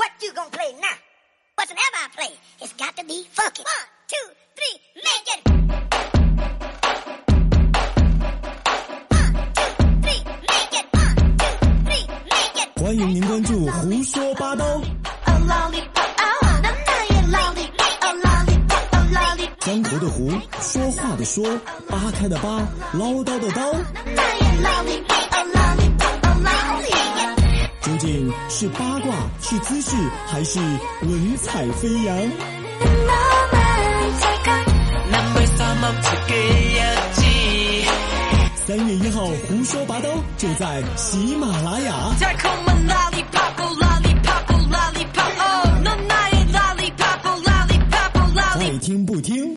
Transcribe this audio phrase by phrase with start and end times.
[0.00, 0.96] What you gonna play now?
[1.56, 3.62] what's never play, it's got to be funky.
[3.62, 4.26] One, two,
[4.56, 5.40] three, make it.
[9.10, 9.28] One,
[9.58, 10.86] two, three, make it.
[10.90, 11.52] One, two,
[11.84, 12.68] three, make it.
[12.80, 14.64] 欢迎您关注《胡说八道》，
[19.60, 20.30] 江湖的湖，
[20.62, 21.44] 说话的说，
[21.86, 23.70] 扒开的扒，唠叨的叨，
[28.48, 29.90] 是八卦是姿势
[30.26, 30.58] 还是
[31.02, 32.16] 文采飞扬？
[38.66, 41.94] 三月一号胡说八道就在喜马拉雅。
[48.80, 49.54] 听不听？